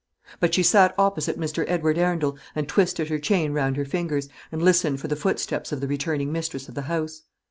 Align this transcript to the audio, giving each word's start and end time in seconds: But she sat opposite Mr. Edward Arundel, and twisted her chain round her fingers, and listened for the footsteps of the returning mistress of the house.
But 0.39 0.55
she 0.55 0.63
sat 0.63 0.95
opposite 0.97 1.39
Mr. 1.39 1.63
Edward 1.67 1.95
Arundel, 1.95 2.35
and 2.55 2.67
twisted 2.67 3.09
her 3.09 3.19
chain 3.19 3.53
round 3.53 3.77
her 3.77 3.85
fingers, 3.85 4.29
and 4.51 4.59
listened 4.59 4.99
for 4.99 5.07
the 5.07 5.15
footsteps 5.15 5.71
of 5.71 5.79
the 5.79 5.87
returning 5.87 6.31
mistress 6.31 6.67
of 6.67 6.73
the 6.73 6.81
house. 6.89 7.21